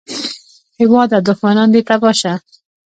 هېواده 0.79 1.17
دوښمنان 1.27 1.69
دې 1.73 1.81
تباه 1.87 2.13
شه 2.19 2.33